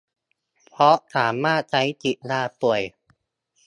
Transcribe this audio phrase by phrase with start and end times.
[0.69, 2.81] เพราะสามารถใช้สิทธิ์ลาป่วย